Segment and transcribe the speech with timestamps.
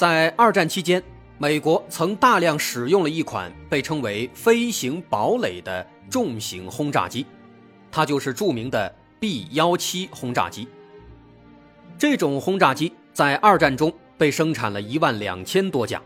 [0.00, 1.02] 在二战期间，
[1.36, 7.26] 美国曾大量使用了一款被称为“飞行堡垒”的重型轰炸机，
[7.92, 10.66] 它就是著名的 B-17 轰炸机。
[11.98, 16.00] 这种轰炸机在二战中被生产了一万两千多架，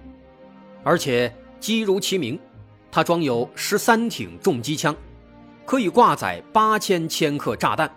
[0.83, 2.37] 而且机如其名，
[2.91, 4.93] 它装有十三挺重机枪，
[5.65, 7.89] 可以挂载八千千克炸弹，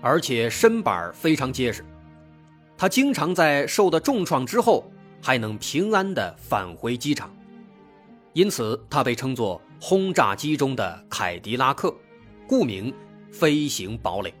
[0.00, 1.84] 而且身板非常结实。
[2.78, 4.90] 它经常在受的重创之后。
[5.26, 7.34] 还能平安地返回机场，
[8.32, 11.92] 因此它被称作轰炸机中的凯迪拉克，
[12.46, 12.94] 故名
[13.32, 14.32] “飞行堡垒”。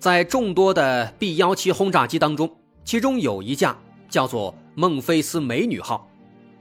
[0.00, 2.50] 在众多的 B-17 轰炸机当中，
[2.82, 3.76] 其中有一架
[4.08, 6.08] 叫做“孟菲斯美女号”，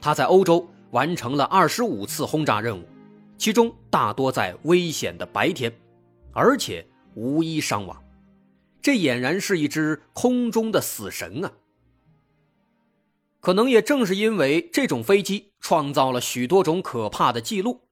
[0.01, 2.83] 它在欧洲完成了二十五次轰炸任务，
[3.37, 5.73] 其中大多在危险的白天，
[6.33, 6.85] 而且
[7.15, 7.97] 无一伤亡。
[8.81, 11.51] 这俨然是一只空中的死神啊！
[13.39, 17.87] 可能也正是因为这种飞机创造了许多种可怕的记录，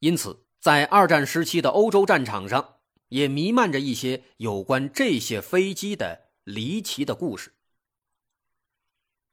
[0.00, 2.76] 因此在二战时期的欧洲战场上
[3.08, 7.52] 也弥漫着一些有关这些飞机的离奇的故事。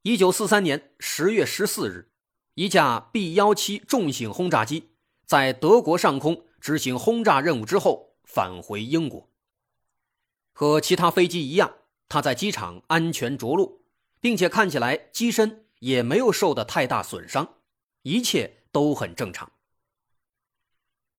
[0.04, 2.12] 一九四三年十月十四日，
[2.54, 4.92] 一架 B 幺七重型轰炸机
[5.26, 9.30] 在德国上空执行轰炸任务之后返回英国。
[10.54, 11.74] 和其他飞机一样，
[12.08, 13.79] 它在机场安全着陆。
[14.22, 17.56] 并且看起来机身也没有受到太大损伤，
[18.04, 19.52] 一切都很正常。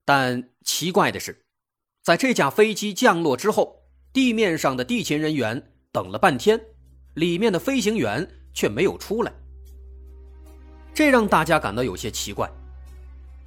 [0.04, 1.44] 但奇怪的是，
[2.02, 6.60] 在这架飞机降落之后，地面上的地勤人员等了半天，
[7.14, 9.32] 里面的飞行员却没有出来，
[10.92, 12.50] 这让大家感到有些奇怪。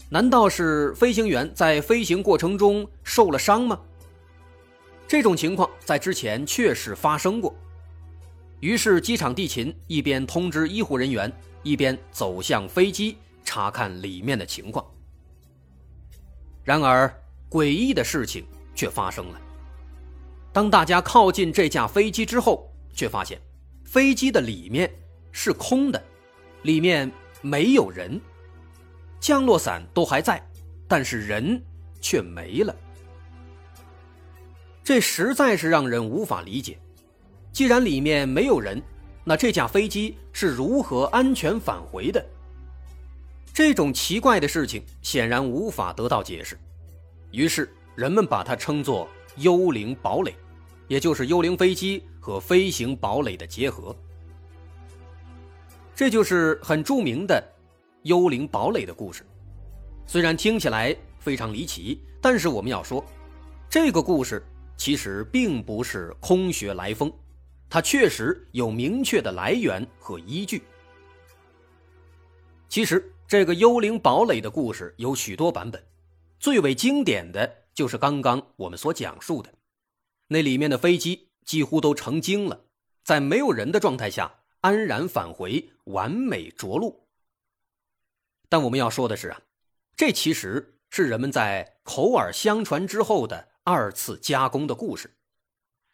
[0.10, 3.80] 难道是飞行员在飞行过程中受了伤吗？
[5.08, 7.54] 这种情况在之前确实发生过。
[8.64, 11.30] 于是，机场地勤一边通知医护人员，
[11.64, 14.86] 一边走向飞机查看里面的情况。
[16.64, 17.14] 然而，
[17.50, 19.42] 诡异的事情却发生了。
[20.54, 23.38] 当大家靠近这架飞机之后，却发现
[23.84, 24.90] 飞机的里面
[25.34, 26.02] 是空的，
[26.62, 28.18] 里面没有人，
[29.20, 30.42] 降落伞都还在，
[30.88, 31.62] 但是人
[32.00, 32.74] 却没了。
[34.86, 36.80] 这实在是让人无法理解。
[37.54, 38.82] 既然里面没有人，
[39.24, 42.26] 那这架飞机是如何安全返回的？
[43.54, 46.58] 这种奇怪的事情显然无法得到解释，
[47.30, 50.34] 于是人们把它称作“幽灵堡垒”，
[50.90, 53.96] 也就是幽灵飞机和飞行堡垒的结合。
[55.94, 57.42] 这就是很著名的
[58.02, 59.24] “幽灵堡垒”的故事。
[60.08, 63.06] 虽然听起来非常离奇，但是我们要说，
[63.70, 64.44] 这个故事
[64.76, 67.14] 其实并不是空穴来风。
[67.74, 70.62] 它确实有明确的来源和依据。
[72.70, 75.84] 其实，这个幽灵堡垒的故事有许多版本，
[76.40, 79.52] 最为经典的就是刚刚我们所讲述的，
[80.28, 82.64] 那里面的飞机几乎都成精了，
[83.04, 87.08] 在没有人的状态下安然返回，完美着陆。
[88.50, 89.42] 但我们要说的是啊，
[89.96, 95.18] 这其实是人们在口耳相传之后的二次加工的故事。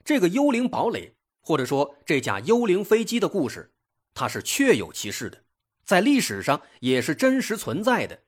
[0.03, 1.15] 这个幽灵堡垒。
[1.41, 3.73] 或者说，这架幽灵飞机的故事，
[4.13, 5.43] 它是确有其事的，
[5.83, 8.19] 在历史上也是真实存在的，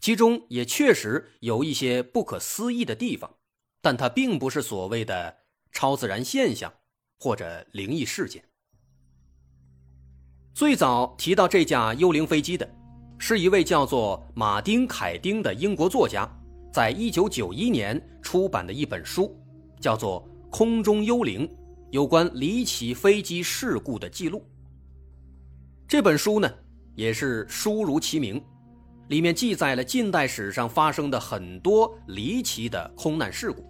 [0.00, 3.36] 其中也确实有一些不可思议的地方，
[3.80, 5.36] 但它并不是所谓的
[5.72, 6.72] 超自然现象
[7.18, 8.44] 或者灵异事件。
[10.54, 12.68] 最早提到这架幽灵飞机的，
[13.18, 16.30] 是一位叫做马丁·凯丁的英国作家，
[16.72, 19.36] 在一九九一年出版的一本书，
[19.80, 21.46] 叫做《空中幽灵》。
[21.94, 24.44] 有关离奇飞机事故的记录。
[25.86, 26.52] 这本书呢，
[26.96, 28.42] 也是书如其名，
[29.10, 33.64] 里面记载了近代史上发生的很多离奇的空难事故，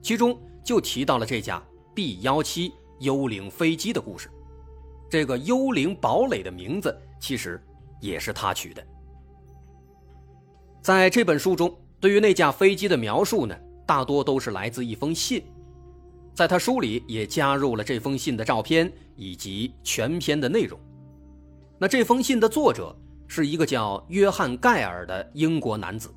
[0.00, 1.62] 其中就提到了这架
[1.94, 4.30] B-17 幽灵飞机的故事。
[5.10, 7.62] 这个“幽灵堡垒”的名字其实
[8.00, 8.82] 也是他取的。
[10.80, 13.54] 在这本书中，对于那架飞机的描述呢，
[13.86, 15.44] 大多都是来自一封信。
[16.36, 20.78] 在他书里也加入了这封信的照片以及全篇的内容。
[21.78, 22.94] 那这封信的作者
[23.26, 26.14] 是一个叫约翰·盖尔的英国男子，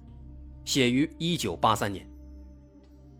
[0.65, 2.05] 写于1983年。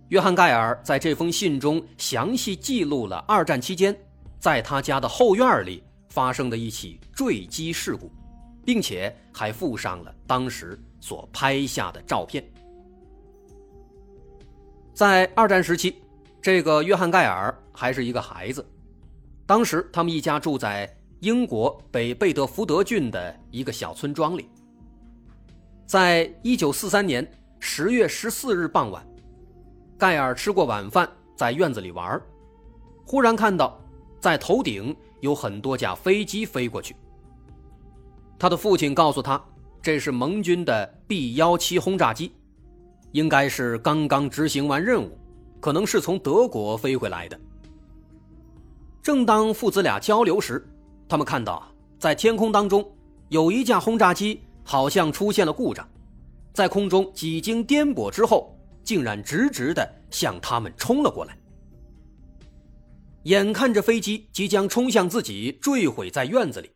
[0.09, 3.97] 约翰·盖尔在这封信中详细记录了二战期间
[4.37, 8.11] 在他家的后院里发生的一起坠机事故，
[8.65, 12.43] 并且还附上了当时所拍下的照片。
[14.93, 15.95] 在二战时期，
[16.41, 18.65] 这个约翰·盖尔还是一个孩子，
[19.45, 20.89] 当时他们一家住在
[21.19, 24.49] 英国北贝德福德郡的一个小村庄里。
[25.85, 29.05] 在一九四三年十月十四日傍晚。
[29.97, 32.21] 盖尔吃过晚饭，在院子里玩，
[33.05, 33.77] 忽然看到
[34.21, 36.95] 在头顶有很多架飞机飞过去。
[38.37, 39.43] 他的父亲告诉他，
[39.81, 42.31] 这是盟军的 B 幺七轰炸机，
[43.11, 45.18] 应该是刚刚执行完任务，
[45.59, 47.39] 可能是从德国飞回来的。
[49.01, 50.67] 正当父子俩交流时，
[51.07, 52.85] 他们看到在天空当中
[53.29, 55.87] 有一架轰炸机好像出现了故障，
[56.53, 58.55] 在空中几经颠簸之后。
[58.81, 61.37] 竟然直直的向他们冲了过来。
[63.23, 66.71] 眼看着飞机即将冲向自己，坠毁在院子里，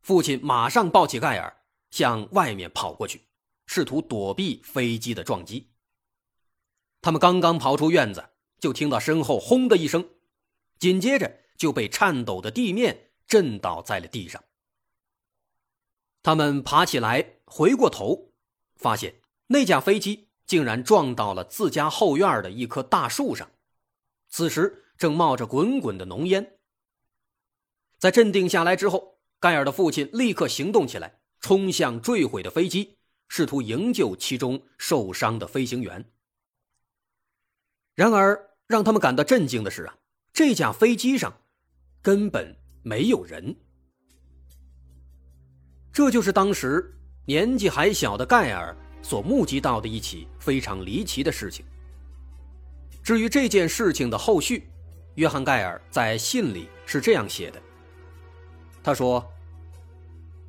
[0.00, 1.54] 父亲马上抱起盖尔
[1.90, 3.20] 向外面跑过去，
[3.66, 5.68] 试图躲避飞机的撞击。
[7.00, 10.08] 他们刚刚跑出院子，就听到身后轰的一声，
[10.78, 14.42] 紧接着就被颤抖的地面震倒在了地上。
[16.22, 18.32] 他们爬起来，回过头，
[18.76, 20.26] 发现那架飞机。
[20.48, 23.50] 竟然撞到了自家后院的一棵大树上，
[24.30, 26.56] 此时正冒着滚滚的浓烟。
[27.98, 32.96] 在镇定下来之后，盖尔的父亲立刻行动起来，冲向坠毁的飞机，
[33.28, 36.10] 试图营救其中受伤的飞行员。
[37.98, 39.96] 然而，让他们感到震惊的是啊，
[40.32, 41.36] 这架飞机上
[42.00, 42.54] 根本
[42.84, 43.56] 没有人。
[45.92, 46.96] 这就是当时
[47.26, 48.72] 年纪还小的盖尔。
[49.00, 51.64] 所目击到的一起非常离奇的事情。
[53.02, 54.68] 至于这件事情的后续，
[55.14, 57.62] 约翰·盖尔在信里是这样写的
[58.82, 59.24] ：“他说，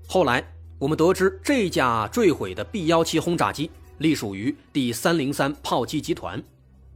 [0.07, 0.44] 后来
[0.80, 3.69] 我们得知这架坠毁的 B-17 轰炸机
[4.00, 6.44] 隶属于第303炮击集团，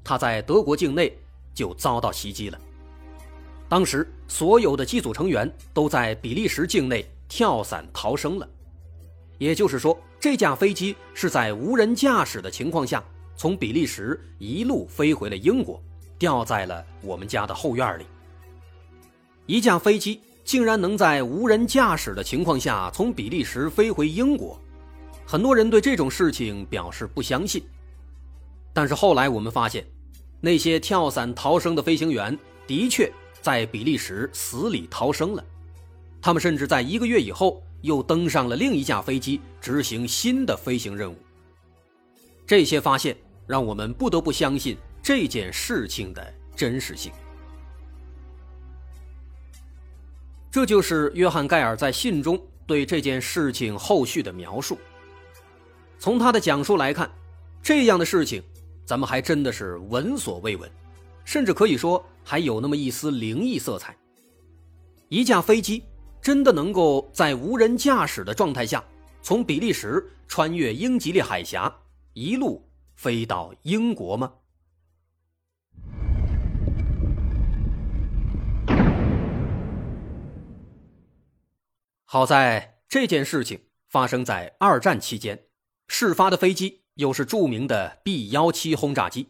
[0.04, 1.18] 他在德国境内
[1.54, 2.60] 就遭到袭击了。
[3.70, 8.48] 当时所有的机组成员都在比利时境内跳伞逃生了。”
[9.40, 13.04] 也就是说，这架飞机是在无人驾驶的情况下，
[13.36, 15.82] 从比利时一路飞回了英国，
[16.18, 18.06] 掉在了我们家的后院里。
[19.48, 24.58] 一架飞机竟然能在无人驾驶的情况下从比利时飞回英国，
[25.26, 27.62] 很多人对这种事情表示不相信。
[28.74, 29.86] 但是后来我们发现，
[30.42, 32.38] 那些跳伞逃生的飞行员
[32.68, 33.12] 的确
[33.42, 35.46] 在比利时死里逃生了，
[36.22, 37.64] 他们甚至在一个月以后。
[37.84, 41.18] 又登上了另一架飞机，执行新的飞行任务。
[42.48, 43.14] 这些发现
[43.46, 47.12] 让我们不得不相信这件事情的真实性。
[50.50, 54.78] 这就是约翰·盖尔在信中对这件事情后续的描述。
[56.00, 57.12] 从他的讲述来看，
[57.62, 58.42] 这样的事情
[58.86, 60.70] 咱们还真的是闻所未闻，
[61.26, 63.96] 甚至可以说还有那么一丝灵异色彩。
[65.10, 65.84] 一架飞机。
[66.24, 68.82] 真的能够在无人驾驶的状态下，
[69.22, 71.82] 从比利时穿越英吉利海峡，
[72.14, 74.32] 一路飞到英国吗？
[82.06, 83.60] 好在这件事情
[83.90, 85.48] 发生在二战期间，
[85.90, 89.30] 事发的飞机又是著名的 B 幺七轰炸机。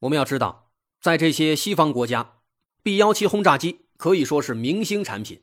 [0.00, 2.40] 我们要知道，在这些西方国家
[2.82, 5.42] ，B 幺七轰炸机可以说是明星产品。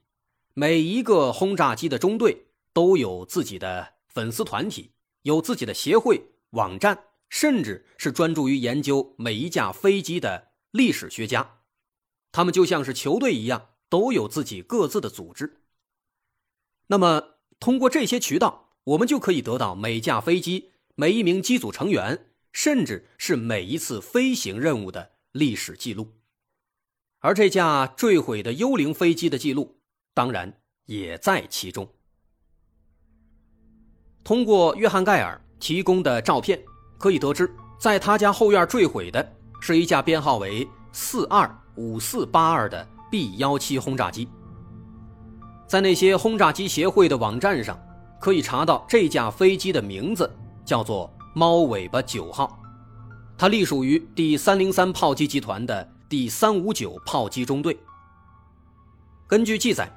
[0.53, 4.91] 每一个轰炸机的中队都有自己的粉丝团体，
[5.23, 6.21] 有自己的协会、
[6.51, 6.97] 网站，
[7.29, 11.59] 甚至是专注于研究每一架飞机的历史学家。
[12.31, 15.61] 他们就像是球队一样，都有自己各自的组织。
[16.87, 26.13] 那么，通过这些渠道，我们就可以得到每架飞机、每一名机组成员，甚至是每一次飞行任务的历史记录。
[27.19, 29.75] 而这架坠毁的幽灵飞机的记录。
[30.15, 31.85] 当然也在其中。
[34.23, 36.63] 通过约翰·盖尔提供的照片，
[36.97, 44.29] 可以得知，在他家后院坠毁的是一架编号为四二五四八二的 B 幺七轰炸机。
[45.67, 47.77] 在那些轰炸机协会的网站上，
[48.21, 50.33] 可以查到这架飞机的名字
[50.65, 52.59] 叫做“猫尾巴九号”，
[53.37, 57.77] 它隶属于第三零三炮击集团的第三五九炮击中队。
[59.27, 59.89] 根据记载。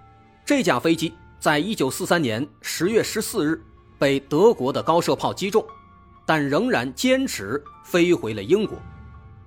[0.46, 3.62] 这架飞机在一九四三年十月十四日
[3.98, 5.62] 被德国的高射炮击中，
[6.24, 8.78] 但仍然坚持飞回了英国。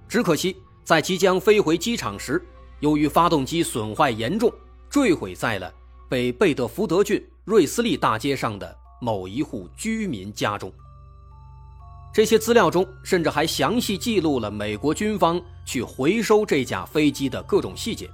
[0.07, 2.39] 只可惜，在即将飞回机场时，
[2.81, 4.53] 由于发动机损坏严重，
[4.91, 5.73] 坠毁在了
[6.07, 10.71] 北贝德福德郡瑞斯利大街上的某一户居民家中。
[12.13, 18.09] 这些资料中甚至还详细记录了美国军方去回收这架飞机的各种细节，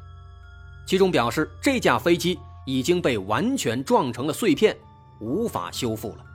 [0.86, 4.78] 其中表示这架飞机已经被完全撞成了碎片，
[5.20, 6.26] 无法修复了。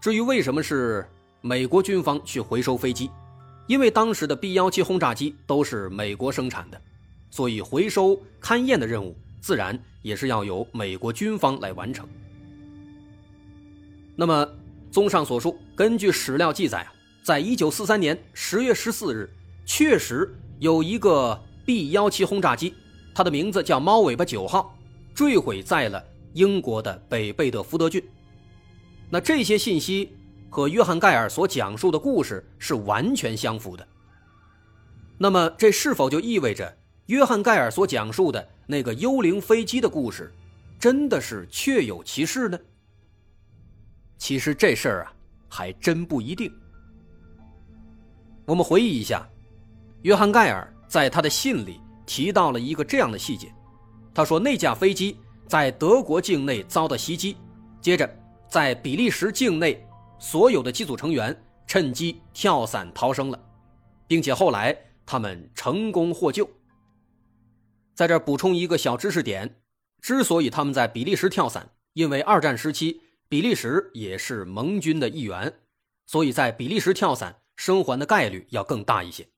[0.00, 1.08] 至于为什么是
[1.40, 3.10] 美国军方去回收飞机？
[3.68, 6.80] 因为当时的 B 幺七轰炸机都是美国生产的，
[7.30, 12.08] 所以回收勘验的任务自然也是要由美国军方来完成。
[14.14, 14.48] 那么，
[14.96, 16.90] 综上所述，根据史料记载啊，
[17.22, 19.28] 在一九四三年十月十四日，
[19.66, 22.72] 确实有一个 B 幺七轰炸机，
[23.14, 24.74] 它的名字叫“猫尾巴九号”，
[25.14, 28.02] 坠毁在了英国的北贝德福德郡。
[29.10, 30.16] 那这些信息。
[30.48, 33.86] 和约翰·盖尔所讲述的故事是完全相符的。
[35.18, 36.74] 那么，这是否就意味着
[37.06, 40.32] 约翰·盖尔所讲述的那个幽灵飞机的故事，
[40.80, 42.58] 真的是确有其事呢？
[44.18, 45.12] 其实这事儿啊，
[45.48, 46.52] 还真不一定。
[48.44, 49.28] 我们回忆一下，
[50.02, 53.52] 约翰·盖尔在他的信里提到了一个这样的细节：
[54.14, 55.18] 他说，那架飞机
[55.48, 57.36] 在德国境内遭到袭击，
[57.80, 58.08] 接着
[58.48, 59.82] 在比利时境内。
[60.18, 63.38] 所有的机组成员趁机跳伞逃生了，
[64.06, 66.48] 并且后来他们成功获救。
[67.94, 69.60] 在这补充一个小知识点：
[70.00, 75.60] 之所以他们在比利时跳伞，因为二战时期比利时也是盟军的一员，
[76.06, 79.28] 所以在比利时跳伞生还的概率要更大一些。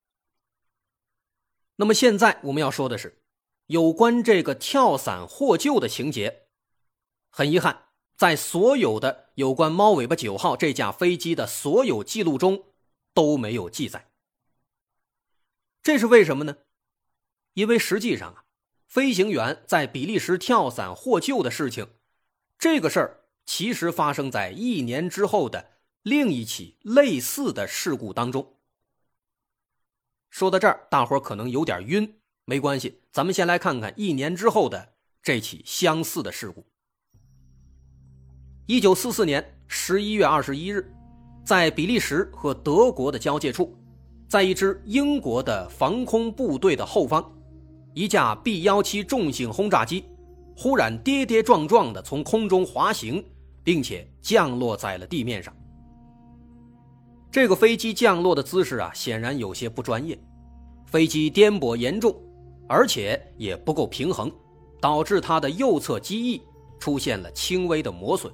[1.77, 3.23] 那么现在我们要说的是，
[3.67, 6.49] 有关这个跳伞获救的情节，
[7.31, 7.85] 很遗憾。
[8.17, 12.65] 在所有的有关“猫尾巴九号”这架飞机的所有记录中
[13.15, 14.11] 都没有记载，
[15.85, 16.57] 这是为什么呢？
[17.55, 18.45] 因为实际上啊，
[18.89, 21.95] 飞行员在比利时跳伞获救的事情，
[22.59, 23.18] 这个事儿
[23.49, 25.71] 其实发生在一年之后的
[26.03, 28.55] 另一起类似的事故当中。
[30.29, 36.67] 说到这儿，大伙可能有点晕，没关系，咱们先来看看一年之后的这起相似的事故。
[38.67, 40.95] 一九四四年十一月二十一日，
[41.43, 43.75] 在比利时和德国的交界处，
[44.29, 47.35] 在一支英国的防空部队的后方，
[47.95, 50.05] 一架 B 幺七重型轰炸机
[50.55, 53.25] 忽然跌跌撞撞的从空中滑行，
[53.69, 55.55] 并且降落在了地面上。
[57.31, 60.19] 这个飞机降落的姿势啊，显然有些不专业，
[60.87, 62.19] 飞机颠簸严重，
[62.67, 64.33] 而且也不够平衡，
[64.81, 66.41] 导致它的右侧机翼
[66.81, 68.33] 出现了轻微的磨损。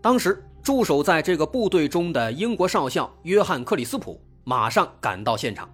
[0.00, 5.68] 当时驻守在这个部队中的英国少校约翰·克里斯普马上赶到现场，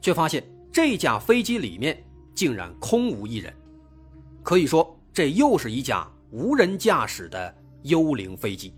[0.00, 1.96] 却发现这架飞机里面
[2.34, 3.54] 竟然空无一人，
[4.42, 8.72] 可以说这又是一架无人驾驶的幽灵飞机。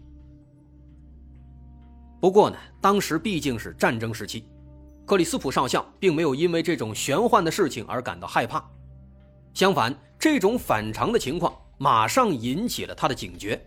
[2.20, 4.44] 不过呢，当时毕竟是战争时期，
[5.06, 8.68] 克里斯普少校并没有因为这种玄幻的事情而感到害怕，
[9.52, 13.64] 相反，这种反常的情况马上引起了他的警觉。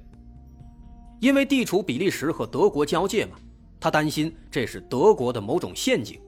[1.22, 3.38] 因为地处比利时和德国交界嘛，
[3.80, 6.20] 他担心这是德国的某种陷阱，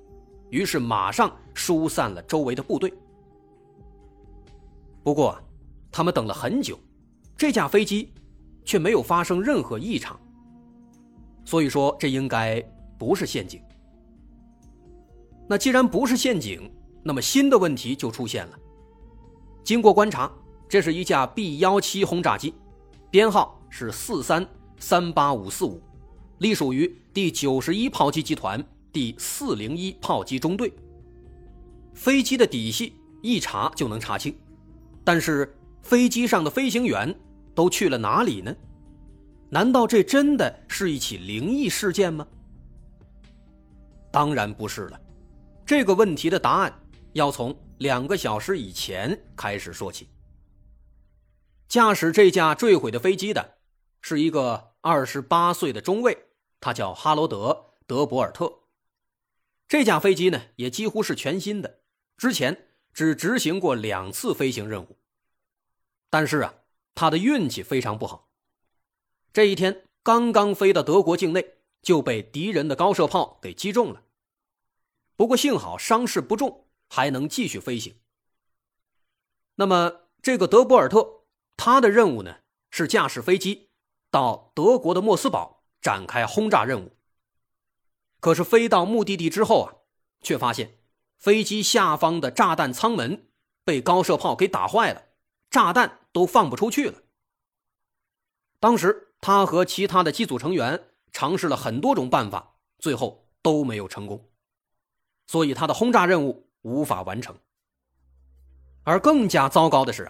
[0.50, 2.94] 于是马上疏散了周围的部队。
[5.04, 5.38] 不过，
[5.92, 6.80] 他们等了很久，
[7.40, 8.12] 这架飞机
[8.66, 10.20] 却没有发生任何异常。
[11.46, 12.62] 所以说，这应该
[12.98, 13.62] 不是陷阱。
[15.48, 16.70] 那既然不是陷阱，
[17.02, 18.60] 那么新的问题就出现了。
[19.64, 20.30] 经过观察，
[20.68, 22.54] 这是一架 B 幺七轰炸机，
[23.10, 24.46] 编号是四三。
[24.82, 25.82] 三八五四五，
[26.38, 30.74] 隶属于第九十一炮击集团第四零一炮击中队。
[31.94, 34.34] 飞机的底细一查就能查清，
[35.04, 37.14] 但是飞机上的飞行员
[37.60, 38.56] 都去了哪里呢？
[39.50, 42.26] 难道这真的是一起灵异事件吗？
[44.10, 45.02] 当然不是了，
[45.66, 46.74] 这个问题的答案
[47.12, 50.08] 要从两个小时以前开始说起。
[51.68, 53.58] 驾驶这架坠毁的飞机的
[54.02, 54.68] 是一个。
[54.82, 56.18] 二十八岁的中尉，
[56.62, 57.50] 他叫哈罗德·
[57.86, 58.50] 德博尔特。
[59.68, 61.82] 这架飞机呢，也几乎是全新的，
[62.16, 64.98] 之前只执行过两次飞行任务。
[66.10, 66.54] 但是啊，
[67.00, 68.28] 他的运气非常不好。
[69.32, 74.04] 这一天刚刚飞到德国境内，就被敌人的高射炮给击中了。
[75.16, 77.96] 不过幸好伤势不重，还能继续飞行。
[79.56, 81.22] 那么这个德波尔特
[81.56, 82.40] 他的任务呢
[82.70, 83.70] 是驾驶飞机
[84.12, 86.98] 到德国的莫斯堡展开轰炸任务。
[88.20, 89.76] 可是飞到目的地之后啊，
[90.22, 90.78] 却发现
[91.18, 93.30] 飞机下方的炸弹舱门
[93.64, 95.04] 被高射炮给打坏了，
[95.50, 97.02] 炸弹都放不出去了。
[98.60, 104.30] 当时他和其他的机组成员尝试了很多种办法，最后都没有成功，
[105.28, 107.36] 所以他的轰炸任务无法完成。
[108.84, 110.10] 而更加糟糕的是，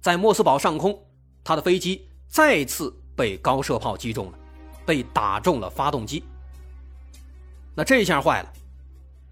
[0.00, 1.06] 在莫斯堡上空，
[1.42, 4.38] 他的飞机再次被高射炮击中了，
[4.86, 6.24] 被打中了发动机。
[7.76, 8.52] 那这下坏了，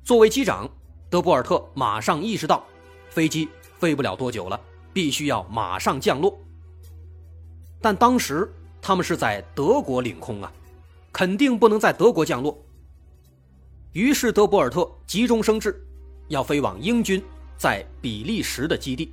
[0.04, 0.68] 作为机长，
[1.08, 2.66] 德波尔特马上意识到，
[3.08, 4.60] 飞机飞不了多久了，
[4.92, 6.38] 必须要马上降落。
[7.80, 10.52] 但当时他们是在德国领空啊，
[11.12, 12.56] 肯定不能在德国降落。
[13.92, 15.84] 于是德博尔特急中生智，
[16.28, 17.22] 要飞往英军
[17.56, 19.12] 在比利时的基地。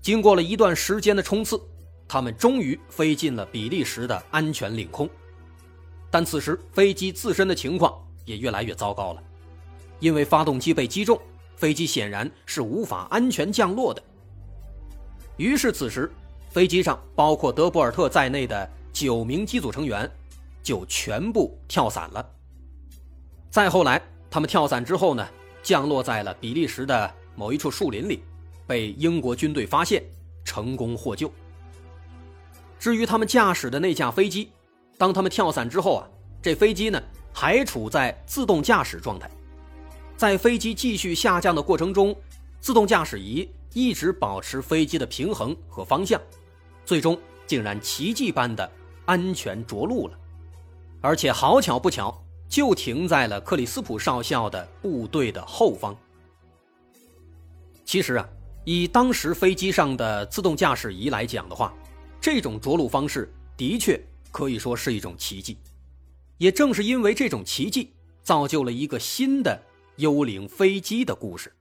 [0.00, 1.60] 经过了一段时间的冲刺，
[2.06, 5.08] 他们终于飞进了比利时的安全领空。
[6.10, 7.92] 但此时飞机自身的情况
[8.24, 9.22] 也越来越糟糕了，
[9.98, 11.20] 因为发动机被击中，
[11.56, 14.02] 飞机显然是无法安全降落的。
[15.36, 16.10] 于是此时，
[16.50, 20.10] 飞机上包括德波尔特在内的九名机组成员
[20.62, 22.24] 就全部跳伞了。
[23.50, 25.26] 再后来，他们跳伞之后呢，
[25.62, 28.22] 降落在了比利时的某一处树林里，
[28.66, 30.02] 被英国军队发现，
[30.44, 31.32] 成功获救。
[32.78, 34.50] 至于他们驾驶的那架飞机。
[34.96, 36.08] 当他们跳伞之后啊，
[36.40, 39.28] 这飞机呢还处在自动驾驶状态，
[40.16, 42.14] 在飞机继续下降的过程中，
[42.60, 46.20] 自动驾驶仪一直保持飞机的平衡和方向，
[46.84, 48.70] 最终竟然奇迹般的
[49.04, 50.18] 安全着陆了，
[51.00, 55.96] 而且好巧不巧，就停在了克里斯普少校的部队的后方。
[57.84, 58.28] 其实啊，
[58.64, 61.74] 以当时飞机上的自动驾驶仪来讲的话，
[62.20, 64.00] 这种着陆方式的确。
[64.32, 65.56] 可以说是一种奇迹，
[66.38, 67.92] 也正是因为这种奇迹，
[68.24, 69.62] 造就了一个新的
[69.96, 71.52] 幽灵飞机的故事。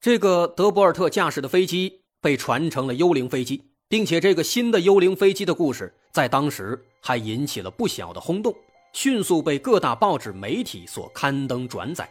[0.00, 8.54] 这个德博尔特驾驶的飞机被传成了幽灵飞机，并且这个新的幽灵飞机的故事在当时还引起了不小的轰动，
[8.92, 12.08] 迅速被各大报纸媒体所刊登转载。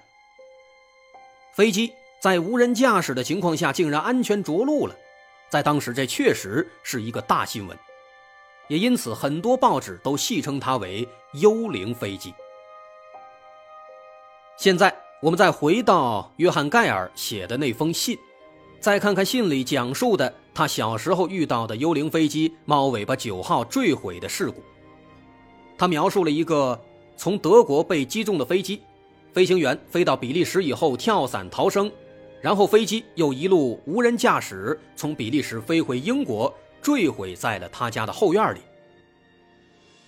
[1.54, 1.91] 飞机。
[2.20, 4.96] 在无人驾驶的情况下，竟然安全着陆了，
[5.52, 7.78] 在当时这确实是一个大新闻，
[8.68, 11.08] 也因此很多报纸都戏称它为
[11.42, 12.34] “幽灵飞机”。
[14.58, 18.18] 现在我们再回到约翰·盖尔写的那封信，
[18.80, 24.64] 再看看信里讲述的他小时候遇到的幽灵飞机“猫尾巴九号”坠毁的事故。
[25.78, 26.80] 他描述了一个
[27.16, 28.82] 从德国被击中的飞机，
[29.32, 31.92] 飞行员飞到比利时以后跳伞逃生。
[32.40, 36.54] 然后飞机又一路无人驾驶从比利时飞回英国，
[36.88, 38.62] 坠毁在了他家的后院里。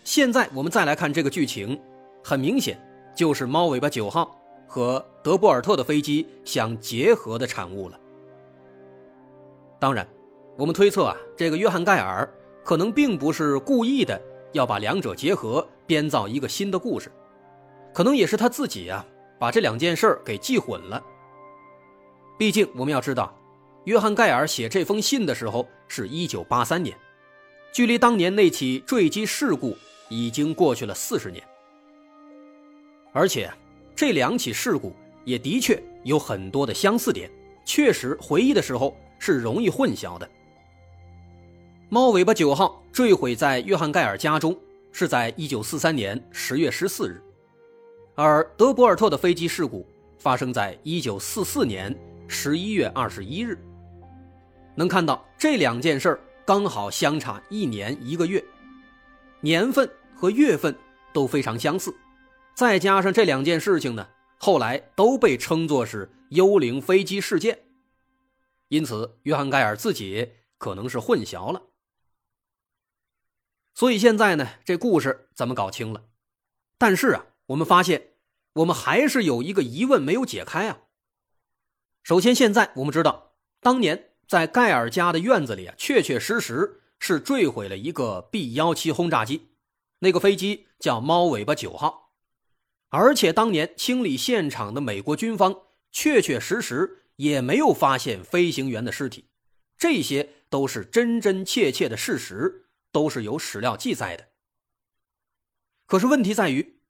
[0.06, 1.78] 现在我们再来看这个剧情，
[2.24, 2.80] 很明显
[3.14, 4.34] 就是猫尾巴九号
[4.66, 8.00] 和德波尔特的飞机相结合的产物了。
[9.78, 10.08] 当然，
[10.58, 12.26] 我们推测啊，这个约翰盖尔
[12.64, 14.18] 可能并不是故意的
[14.54, 17.12] 要把两者结合，编造一个新的故事，
[17.94, 19.06] 可能也是他自己啊
[19.38, 21.04] 把这两件事给记混了。
[22.38, 23.38] 毕竟，我们要知道，
[23.86, 26.96] 约翰·盖尔写这封信的时候是一九八三年，
[27.72, 29.76] 距离当年那起坠机事故
[30.10, 31.44] 已经过去了四十年。
[33.14, 33.52] 而且，
[33.96, 37.32] 这两起事故也的确有很多的相似点，
[37.66, 40.30] 确实回忆的时候是容易混淆的。
[41.88, 44.56] 猫尾巴九号坠毁在约翰·盖尔家中，
[44.92, 47.20] 是在一九四三年十月十四日，
[48.14, 49.88] 而德博尔特的飞机事故
[50.20, 51.98] 发生在一九四四年。
[52.32, 53.58] 十一月二十一日，
[54.76, 58.44] 能看到这两件事刚好相差一年一个月，
[59.42, 60.76] 年份和月份
[61.14, 61.94] 都非常相似，
[62.56, 67.60] 再加上这两件事情呢，后来都被称作是幽灵飞机事件，
[68.68, 71.64] 因此约翰盖尔自己可能是混淆了。
[73.74, 76.04] 所以现在呢，这故事咱们搞清了，
[76.78, 78.10] 但是啊，我们发现
[78.54, 80.80] 我们还是有一个疑问没有解开啊。
[82.04, 89.48] 首先，现在我们知道，当年在盖尔家的院子里啊，确确实实是坠毁了一个 B 幺七轰炸机，
[90.02, 92.12] 那个飞机叫猫尾巴九号，
[92.90, 99.26] 而且当年清理现场的美国军方确确实实也没有发现飞行员的尸体，
[99.80, 104.28] 这些都是真真切切的事实，都是有史料记载的。
[105.88, 106.82] 可是问题在于，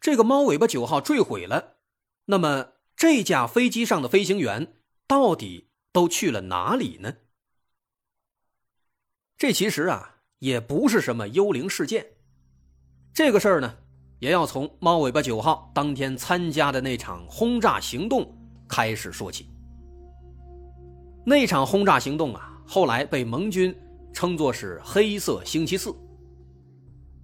[0.00, 1.76] 这个猫尾巴九号坠毁了，
[2.24, 4.72] 那么这架飞机上的飞行员
[5.06, 5.65] 到底
[5.96, 7.10] 都去了哪里呢？
[9.38, 12.04] 这其实啊，也不是什么幽灵事件。
[13.14, 13.74] 这个事儿呢，
[14.18, 18.30] 也要从猫尾巴九号当天参加的那场轰炸行动
[18.68, 19.48] 开始说起。
[21.24, 23.74] 那场轰炸行动啊，后来被盟军
[24.12, 25.96] 称作是“黑色星期四”。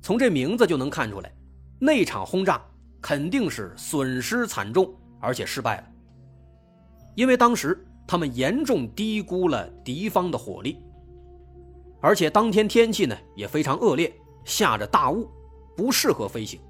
[0.01, 1.31] 从这名字就能看出来，
[1.79, 2.59] 那场轰炸
[3.03, 5.89] 肯定是损失惨重，而且失败了。
[7.15, 7.79] 因为当时
[8.13, 10.77] 他们严重低估了敌方的火力。
[11.99, 14.13] 而且当天天气呢也非常恶劣，
[14.45, 15.27] 下着大雾，
[15.75, 16.61] 不适合飞行，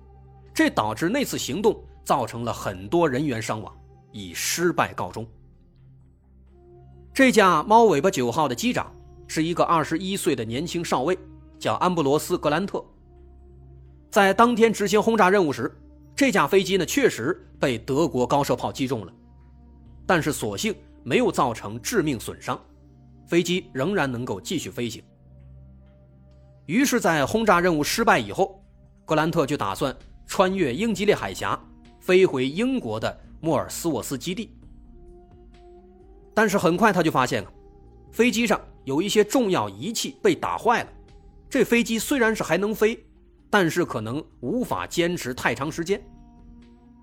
[0.54, 3.76] 这导致那次行动造成了很多人员伤亡，
[4.12, 5.26] 以失败告终。
[7.12, 8.94] 这架猫尾巴九号的机长
[9.26, 11.18] 是一个二十一岁的年轻少尉，
[11.58, 12.84] 叫安布罗斯·格兰特。
[14.12, 15.76] 在当天执行轰炸任务时，
[16.14, 19.12] 这架飞机呢确实被德国高射炮击中了，
[20.06, 20.72] 但是所幸
[21.04, 22.60] 没有造成致命损伤，
[23.26, 25.02] 飞机仍然能够继续飞行。
[26.66, 28.64] 于是，在轰炸任务失败以后，
[29.04, 29.94] 格兰特就打算
[30.26, 31.58] 穿越英吉利海峡，
[32.00, 34.56] 飞回英国的莫尔斯沃斯基地。
[36.32, 37.52] 但是很快他就发现了，
[38.10, 40.88] 飞机上有一些重要仪器被打坏了。
[41.50, 42.98] 这飞机虽然是还能飞，
[43.50, 46.02] 但是可能无法坚持太长时间。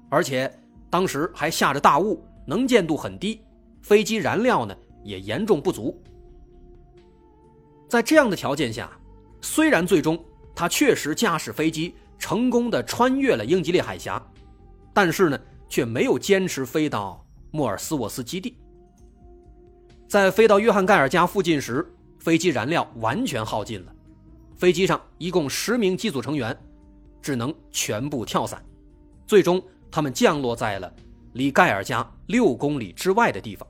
[0.10, 0.52] 而且
[0.90, 3.42] 当时还下着大雾，能见度很低，
[3.82, 6.02] 飞机燃料呢也严重不足。
[7.88, 8.92] 在这样的条件下，
[9.42, 14.22] 虽然最终他确实驾驶飞机成功的穿越了英吉利海峡，
[14.94, 18.56] 但是呢，却没有坚持飞到莫尔斯沃斯基地。
[20.08, 21.88] 在飞到约翰盖尔家附近时，
[22.20, 23.96] 飞机燃料完全耗尽了，
[24.58, 26.56] 飞机上一共十名机组成员，
[27.22, 28.64] 只能全部跳伞，
[29.26, 30.94] 最终他们降落在了
[31.34, 33.68] 离盖尔家六公里之外的地方。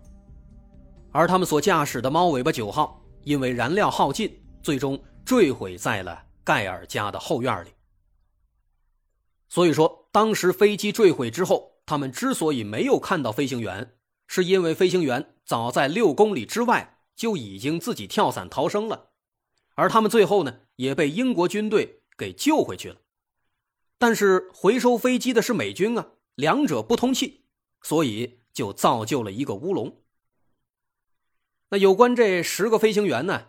[1.12, 4.98] 而他们所驾驶的猫尾巴九号，因为燃料耗尽，最终。
[5.26, 7.70] 坠毁在了盖尔家的后院里。
[9.48, 13.94] 所以说，当时飞机坠毁之后，他们之所以没有看到飞行员，
[14.26, 19.10] 是因为飞行员早在六公里之外就已经自己跳伞逃生了，
[19.76, 22.96] 而他们最后呢也被英国军队给救回去了。
[24.00, 27.46] 但是回收飞机的是美军啊，两者不通气，
[27.84, 29.96] 所以就造就了一个乌龙。
[31.70, 33.48] 那有关这十个飞行员呢？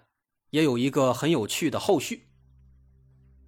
[0.50, 2.28] 也有一个很有趣的后续，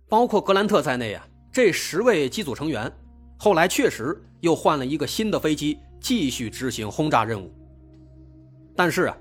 [0.08, 2.90] 包括格兰特在内啊，这十位机组成员
[3.38, 7.52] 后来确实又换了一个新的飞机继续执行轰炸任务。
[8.76, 9.18] 但是啊，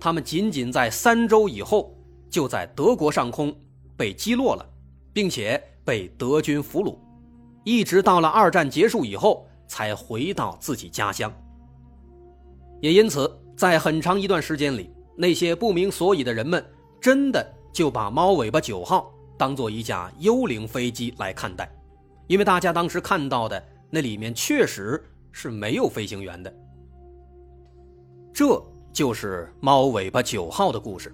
[0.00, 1.94] 他们仅仅在三周以后
[2.30, 3.54] 就在德国上空
[3.98, 4.66] 被击落了，
[5.12, 6.98] 并且被德军俘虏，
[7.64, 11.30] 一直到了二战结束以后才回到自己家乡。
[12.80, 16.64] 也因此，在很长一段时间里，那些不明所以的人们。
[17.00, 21.66] 真的就把猫尾巴九号当做一架幽灵飞机来看待，
[22.26, 26.54] 因为大家当时看到的那里面确实是没有飞行员的。
[28.34, 28.62] 这
[28.92, 31.10] 就是猫尾巴九号的故事。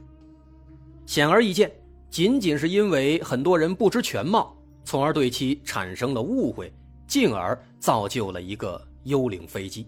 [1.06, 1.70] 显而易见，
[2.10, 4.52] 仅仅是因为很多人不知全貌，
[4.84, 6.72] 从而对其产生了误会，
[7.06, 9.86] 进而造就了一个幽灵飞机。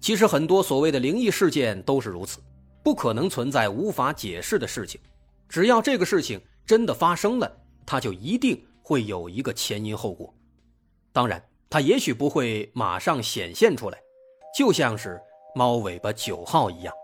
[0.00, 2.40] 其实很多所谓的灵异事件都是如此。
[2.82, 4.98] 不可能存在无法解释的事情，
[5.48, 7.50] 只要这个事情真的发生了，
[7.84, 10.32] 它就一定会有一个前因后果。
[11.12, 13.98] 当然，它也许不会马上显现出来，
[14.56, 15.20] 就像是
[15.54, 16.94] 猫尾巴九号一样。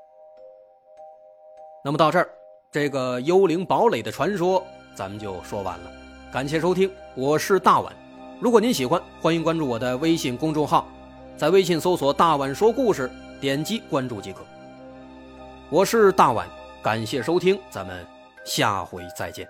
[1.85, 2.31] 那么到这儿，
[2.73, 5.93] 这个幽灵堡垒的传说咱们就说完了。
[6.33, 7.95] 感谢收听，我是大碗。
[8.41, 10.89] 如果您喜欢，欢迎关注我的微信公众号，
[11.37, 14.41] 在微信搜索“大碗说故事”，点击关注即可。
[15.69, 16.49] 我是大碗，
[16.83, 18.07] 感谢收听，咱们
[18.45, 19.49] 下回再见。